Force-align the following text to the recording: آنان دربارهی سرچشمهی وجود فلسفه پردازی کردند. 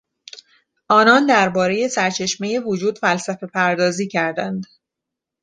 آنان 0.89 1.25
دربارهی 1.25 1.89
سرچشمهی 1.89 2.59
وجود 2.59 2.97
فلسفه 2.99 3.47
پردازی 3.47 4.07
کردند. 4.07 4.65